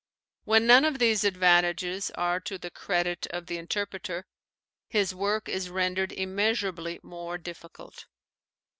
When 0.45 0.65
none 0.65 0.83
of 0.83 0.97
these 0.97 1.23
advantages 1.23 2.09
are 2.15 2.39
to 2.39 2.57
the 2.57 2.71
credit 2.71 3.27
of 3.27 3.45
the 3.45 3.59
interpreter, 3.59 4.25
his 4.87 5.13
work 5.13 5.47
is 5.47 5.69
rendered 5.69 6.11
immeasurably 6.11 6.99
more 7.03 7.37
difficult. 7.37 8.07